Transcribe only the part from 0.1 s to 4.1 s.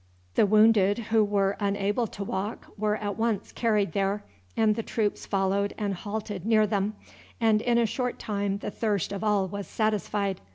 The wounded who were unable to walk were at once carried